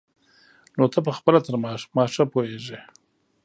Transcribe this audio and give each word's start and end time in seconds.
نو 0.77 0.83
ته 0.93 0.99
پخپله 1.07 1.39
تر 1.45 1.55
ما 1.95 2.03
ښه 2.13 2.23
پوهېږي. 2.33 2.79